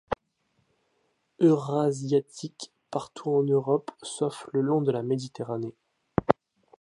[1.39, 5.75] Eurasiatique, partout en Europe sauf le long de la Méditerranée.